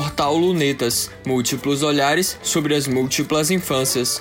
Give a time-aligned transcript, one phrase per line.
[0.00, 4.18] Portal Lunetas Múltiplos Olhares sobre as Múltiplas Infâncias.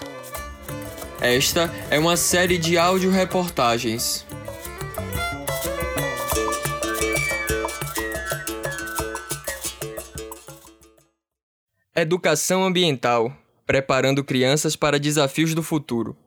[1.22, 4.26] Esta é uma série de áudio-reportagens.
[11.96, 13.34] Educação Ambiental
[13.66, 16.18] Preparando crianças para desafios do futuro.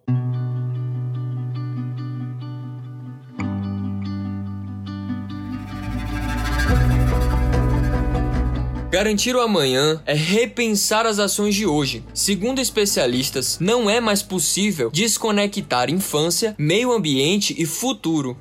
[8.93, 12.05] Garantir o amanhã é repensar as ações de hoje.
[12.13, 18.37] Segundo especialistas, não é mais possível desconectar infância, meio ambiente e futuro.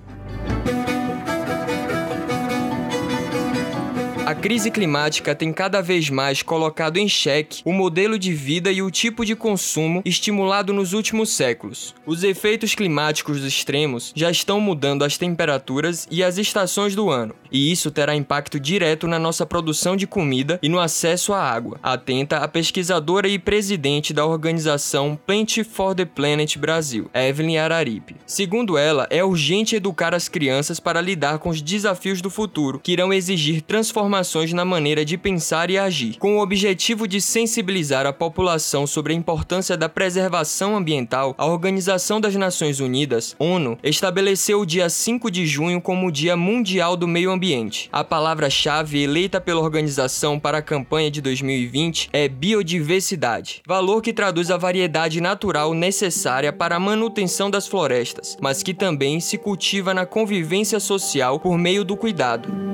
[4.42, 8.90] Crise climática tem cada vez mais colocado em xeque o modelo de vida e o
[8.90, 11.94] tipo de consumo estimulado nos últimos séculos.
[12.08, 17.72] Os efeitos climáticos extremos já estão mudando as temperaturas e as estações do ano, e
[17.72, 21.80] isso terá impacto direto na nossa produção de comida e no acesso à água.
[21.84, 28.16] Atenta a pesquisadora e presidente da organização Plant for the Planet Brasil, Evelyn Araripe.
[28.26, 32.94] Segundo ela, é urgente educar as crianças para lidar com os desafios do futuro, que
[32.94, 38.06] irão exigir transformação transformações na maneira de pensar e agir, com o objetivo de sensibilizar
[38.06, 44.62] a população sobre a importância da preservação ambiental, a Organização das Nações Unidas, ONU, estabeleceu
[44.62, 47.90] o dia 5 de junho como o Dia Mundial do Meio Ambiente.
[47.92, 54.50] A palavra-chave eleita pela organização para a campanha de 2020 é biodiversidade, valor que traduz
[54.50, 60.06] a variedade natural necessária para a manutenção das florestas, mas que também se cultiva na
[60.06, 62.71] convivência social por meio do cuidado.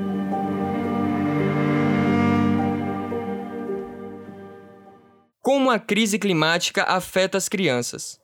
[5.67, 8.17] Como a crise climática afeta as crianças.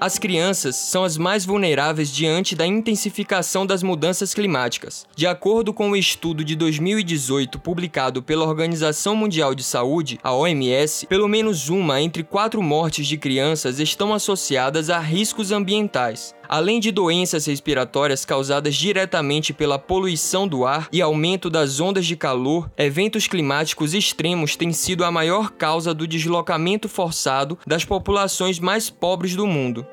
[0.00, 5.04] As crianças são as mais vulneráveis diante da intensificação das mudanças climáticas.
[5.14, 11.06] De acordo com o estudo de 2018 publicado pela Organização Mundial de Saúde, a OMS,
[11.08, 16.34] pelo menos uma entre quatro mortes de crianças estão associadas a riscos ambientais.
[16.52, 22.16] Além de doenças respiratórias causadas diretamente pela poluição do ar e aumento das ondas de
[22.16, 28.90] calor, eventos climáticos extremos têm sido a maior causa do deslocamento forçado das populações mais
[28.90, 29.86] pobres do mundo.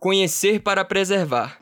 [0.00, 1.58] Conhecer para preservar.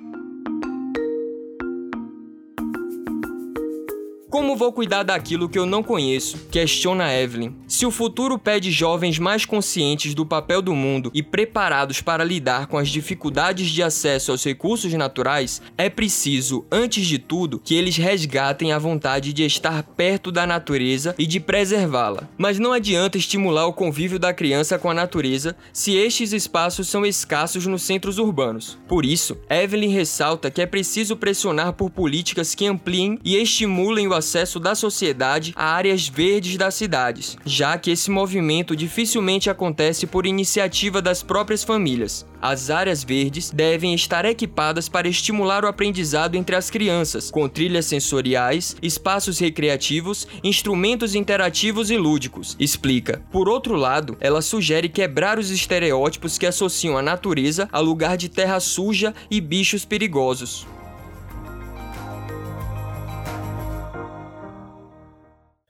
[4.33, 6.47] Como vou cuidar daquilo que eu não conheço?
[6.51, 7.55] Questiona Evelyn.
[7.69, 12.67] Se o futuro pede jovens mais conscientes do papel do mundo e preparados para lidar
[12.67, 17.99] com as dificuldades de acesso aos recursos naturais, é preciso, antes de tudo, que eles
[17.99, 22.27] resgatem a vontade de estar perto da natureza e de preservá-la.
[22.39, 27.05] Mas não adianta estimular o convívio da criança com a natureza se estes espaços são
[27.05, 28.79] escassos nos centros urbanos.
[28.89, 34.22] Por isso, Evelyn ressalta que é preciso pressionar por políticas que ampliem e estimulem o
[34.23, 40.27] acesso da sociedade a áreas verdes das cidades, já que esse movimento dificilmente acontece por
[40.27, 42.25] iniciativa das próprias famílias.
[42.41, 47.87] As áreas verdes devem estar equipadas para estimular o aprendizado entre as crianças, com trilhas
[47.87, 53.23] sensoriais, espaços recreativos, instrumentos interativos e lúdicos, explica.
[53.31, 58.29] Por outro lado, ela sugere quebrar os estereótipos que associam a natureza a lugar de
[58.29, 60.67] terra suja e bichos perigosos.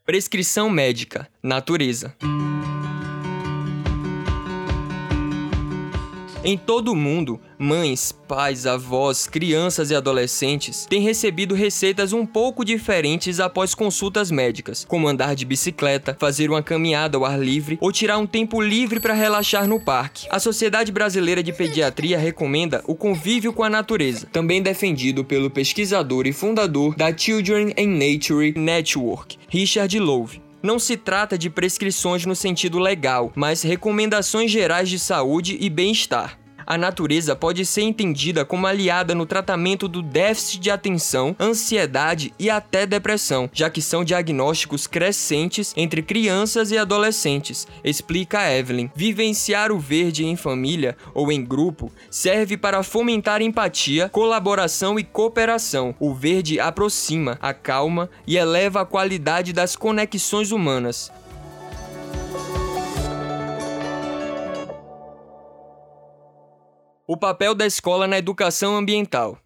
[0.04, 2.12] Prescrição médica, natureza.
[6.44, 12.64] Em todo o mundo, mães, pais, avós, crianças e adolescentes têm recebido receitas um pouco
[12.64, 17.92] diferentes após consultas médicas, como andar de bicicleta, fazer uma caminhada ao ar livre ou
[17.92, 20.26] tirar um tempo livre para relaxar no parque.
[20.30, 26.26] A Sociedade Brasileira de Pediatria recomenda o convívio com a natureza, também defendido pelo pesquisador
[26.26, 30.41] e fundador da Children in Nature Network, Richard Louve.
[30.62, 36.38] Não se trata de prescrições no sentido legal, mas recomendações gerais de saúde e bem-estar.
[36.72, 42.48] A natureza pode ser entendida como aliada no tratamento do déficit de atenção, ansiedade e
[42.48, 48.88] até depressão, já que são diagnósticos crescentes entre crianças e adolescentes, explica Evelyn.
[48.96, 55.94] Vivenciar o verde em família ou em grupo serve para fomentar empatia, colaboração e cooperação.
[56.00, 61.12] O verde aproxima, acalma e eleva a qualidade das conexões humanas.
[67.12, 69.36] O papel da escola na educação ambiental.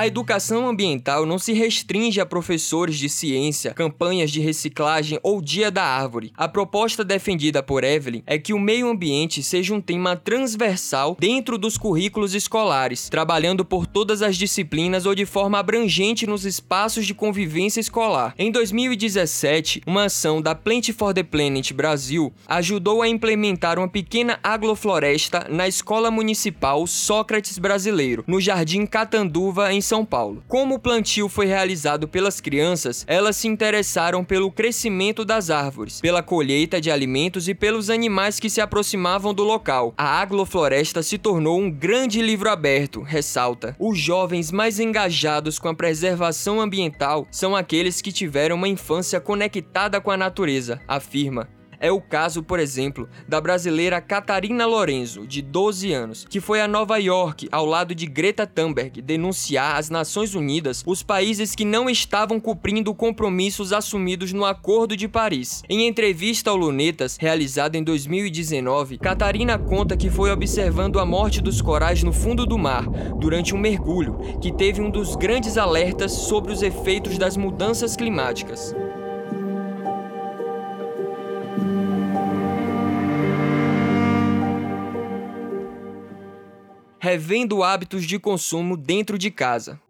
[0.00, 5.70] A educação ambiental não se restringe a professores de ciência, campanhas de reciclagem ou Dia
[5.70, 6.32] da Árvore.
[6.38, 11.58] A proposta defendida por Evelyn é que o meio ambiente seja um tema transversal dentro
[11.58, 17.12] dos currículos escolares, trabalhando por todas as disciplinas ou de forma abrangente nos espaços de
[17.12, 18.34] convivência escolar.
[18.38, 24.40] Em 2017, uma ação da Plant for the Planet Brasil ajudou a implementar uma pequena
[24.42, 30.44] agrofloresta na Escola Municipal Sócrates Brasileiro, no Jardim Catanduva, em São Paulo.
[30.46, 36.22] Como o plantio foi realizado pelas crianças, elas se interessaram pelo crescimento das árvores, pela
[36.22, 39.92] colheita de alimentos e pelos animais que se aproximavam do local.
[39.98, 43.74] A agrofloresta se tornou um grande livro aberto, ressalta.
[43.80, 50.00] Os jovens mais engajados com a preservação ambiental são aqueles que tiveram uma infância conectada
[50.00, 51.48] com a natureza, afirma.
[51.82, 56.68] É o caso, por exemplo, da brasileira Catarina Lorenzo, de 12 anos, que foi a
[56.68, 61.88] Nova York, ao lado de Greta Thunberg, denunciar às Nações Unidas os países que não
[61.88, 65.62] estavam cumprindo compromissos assumidos no Acordo de Paris.
[65.70, 71.62] Em entrevista ao Lunetas, realizada em 2019, Catarina conta que foi observando a morte dos
[71.62, 72.86] corais no fundo do mar
[73.18, 78.74] durante um mergulho, que teve um dos grandes alertas sobre os efeitos das mudanças climáticas.
[87.10, 89.80] Revendo hábitos de consumo dentro de casa.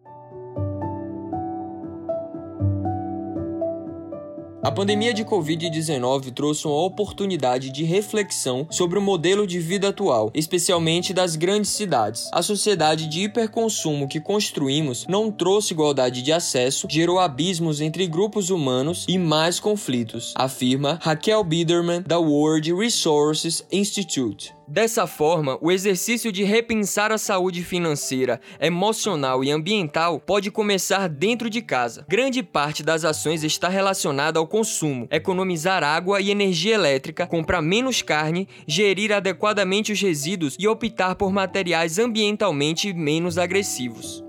[4.71, 10.31] A pandemia de Covid-19 trouxe uma oportunidade de reflexão sobre o modelo de vida atual,
[10.33, 12.31] especialmente das grandes cidades.
[12.33, 18.49] A sociedade de hiperconsumo que construímos não trouxe igualdade de acesso, gerou abismos entre grupos
[18.49, 24.55] humanos e mais conflitos, afirma Raquel Biederman, da World Resources Institute.
[24.71, 31.51] Dessa forma, o exercício de repensar a saúde financeira, emocional e ambiental pode começar dentro
[31.51, 32.07] de casa.
[32.09, 38.03] Grande parte das ações está relacionada ao consumo, economizar água e energia elétrica, comprar menos
[38.03, 44.23] carne, gerir adequadamente os resíduos e optar por materiais ambientalmente menos agressivos.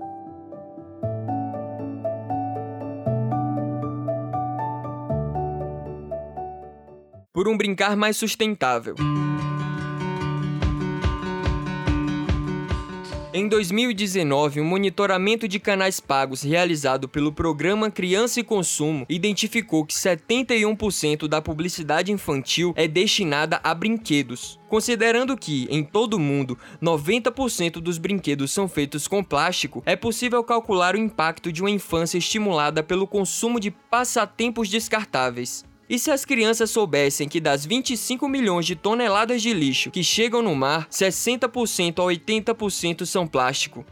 [7.30, 8.94] Por um brincar mais sustentável.
[13.34, 19.94] Em 2019, um monitoramento de canais pagos realizado pelo programa Criança e Consumo identificou que
[19.94, 24.60] 71% da publicidade infantil é destinada a brinquedos.
[24.68, 30.44] Considerando que, em todo o mundo, 90% dos brinquedos são feitos com plástico, é possível
[30.44, 35.64] calcular o impacto de uma infância estimulada pelo consumo de passatempos descartáveis.
[35.88, 40.40] E se as crianças soubessem que das 25 milhões de toneladas de lixo que chegam
[40.40, 43.84] no mar, 60% a 80% são plástico?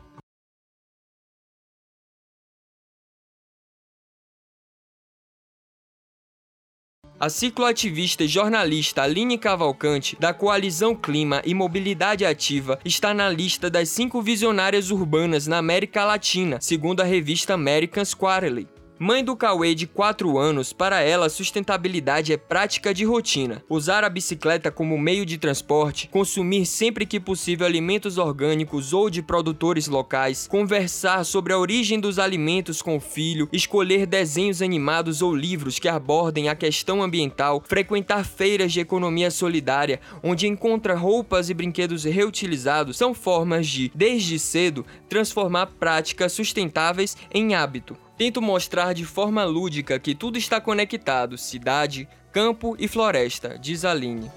[7.23, 13.69] A cicloativista e jornalista Aline Cavalcante, da Coalizão Clima e Mobilidade Ativa, está na lista
[13.69, 18.80] das cinco visionárias urbanas na América Latina, segundo a revista Americans Quarterly.
[19.02, 23.64] Mãe do Cauê de 4 anos, para ela sustentabilidade é prática de rotina.
[23.67, 29.23] Usar a bicicleta como meio de transporte, consumir sempre que possível alimentos orgânicos ou de
[29.23, 35.35] produtores locais, conversar sobre a origem dos alimentos com o filho, escolher desenhos animados ou
[35.35, 41.54] livros que abordem a questão ambiental, frequentar feiras de economia solidária, onde encontra roupas e
[41.54, 49.07] brinquedos reutilizados, são formas de, desde cedo, transformar práticas sustentáveis em hábito Tento mostrar de
[49.07, 54.31] forma lúdica que tudo está conectado: cidade, campo e floresta, diz Aline.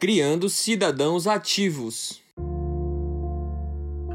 [0.00, 2.20] Criando cidadãos ativos.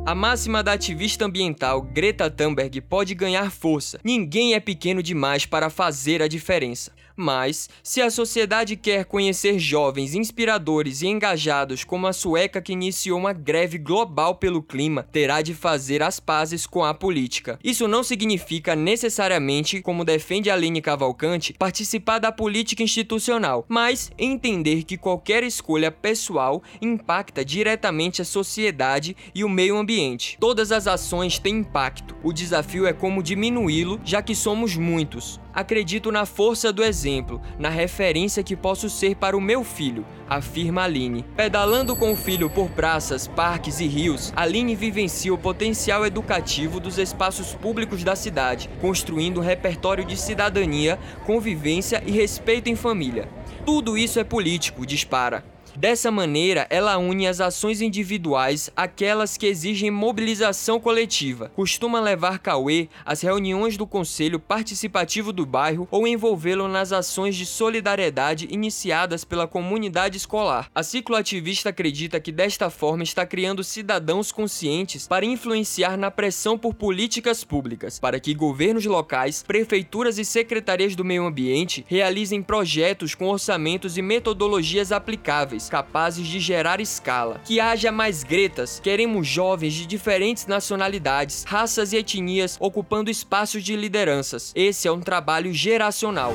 [0.05, 3.97] A máxima da ativista ambiental Greta Thunberg pode ganhar força.
[4.03, 6.91] Ninguém é pequeno demais para fazer a diferença.
[7.15, 13.19] Mas, se a sociedade quer conhecer jovens inspiradores e engajados como a sueca que iniciou
[13.19, 17.59] uma greve global pelo clima, terá de fazer as pazes com a política.
[17.63, 24.97] Isso não significa necessariamente, como defende Aline Cavalcante, participar da política institucional, mas entender que
[24.97, 30.37] qualquer escolha pessoal impacta diretamente a sociedade e o meio ambiente.
[30.39, 32.15] Todas as ações têm impacto.
[32.23, 35.39] O desafio é como diminuí-lo, já que somos muitos.
[35.53, 40.83] Acredito na força do exemplo, na referência que posso ser para o meu filho, afirma
[40.83, 41.25] Aline.
[41.35, 46.97] Pedalando com o filho por praças, parques e rios, Aline vivencia o potencial educativo dos
[46.97, 53.27] espaços públicos da cidade, construindo um repertório de cidadania, convivência e respeito em família.
[53.65, 55.43] Tudo isso é político, dispara.
[55.75, 61.51] Dessa maneira, ela une as ações individuais àquelas que exigem mobilização coletiva.
[61.55, 67.45] Costuma levar Cauê às reuniões do Conselho Participativo do bairro ou envolvê-lo nas ações de
[67.45, 70.69] solidariedade iniciadas pela comunidade escolar.
[70.75, 76.73] A cicloativista acredita que desta forma está criando cidadãos conscientes para influenciar na pressão por
[76.73, 83.27] políticas públicas, para que governos locais, prefeituras e secretarias do meio ambiente realizem projetos com
[83.29, 87.41] orçamentos e metodologias aplicáveis, capazes de gerar escala.
[87.45, 93.75] Que haja mais gretas, queremos jovens de diferentes nacionalidades, raças e etnias ocupando espaços de
[93.75, 94.51] lideranças.
[94.55, 96.33] Esse é um trabalho geracional.